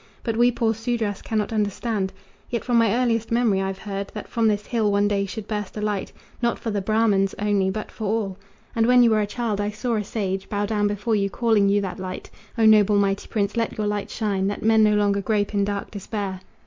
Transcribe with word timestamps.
But 0.23 0.35
we 0.35 0.49
poor 0.49 0.73
Sudras 0.73 1.21
cannot 1.21 1.53
understand 1.53 2.11
Yet 2.49 2.63
from 2.65 2.77
my 2.77 2.91
earliest 2.91 3.31
memory 3.31 3.61
I've 3.61 3.77
heard 3.77 4.07
That 4.15 4.27
from 4.27 4.47
this 4.47 4.65
hill 4.65 4.91
one 4.91 5.07
day 5.07 5.27
should 5.27 5.47
burst 5.47 5.77
a 5.77 5.81
light, 5.81 6.11
Not 6.41 6.57
for 6.57 6.71
the 6.71 6.81
Brahmans 6.81 7.35
only, 7.37 7.69
but 7.69 7.91
for 7.91 8.05
all. 8.05 8.37
And 8.75 8.87
when 8.87 9.03
you 9.03 9.11
were 9.11 9.21
a 9.21 9.27
child 9.27 9.61
I 9.61 9.69
saw 9.69 9.97
a 9.97 10.03
sage 10.03 10.49
Bow 10.49 10.65
down 10.65 10.87
before 10.87 11.15
you, 11.15 11.29
calling 11.29 11.69
you 11.69 11.81
that 11.81 11.99
light. 11.99 12.31
O 12.57 12.65
noble, 12.65 12.97
mighty 12.97 13.27
prince! 13.27 13.55
let 13.55 13.77
your 13.77 13.85
light 13.85 14.09
shine, 14.09 14.47
That 14.47 14.63
men 14.63 14.83
no 14.83 14.95
longer 14.95 15.21
grope 15.21 15.53
in 15.53 15.63
dark 15.65 15.91
despair!" 15.91 16.41